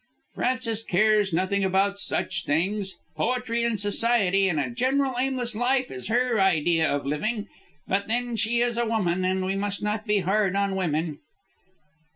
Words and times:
Frances 0.33 0.81
cares 0.81 1.31
nothing 1.31 1.63
about 1.63 1.99
such 1.99 2.43
things. 2.45 2.95
Poetry 3.15 3.63
and 3.63 3.79
society 3.79 4.49
and 4.49 4.59
a 4.59 4.71
general 4.71 5.13
aimless 5.19 5.55
life 5.55 5.91
is 5.91 6.07
her 6.07 6.41
idea 6.41 6.87
of 6.89 7.05
living, 7.05 7.47
But 7.87 8.07
then 8.07 8.35
she 8.35 8.61
is 8.61 8.79
a 8.79 8.85
woman, 8.87 9.23
and 9.23 9.45
we 9.45 9.55
must 9.55 9.83
not 9.83 10.07
be 10.07 10.21
hard 10.21 10.55
on 10.55 10.75
women." 10.75 11.19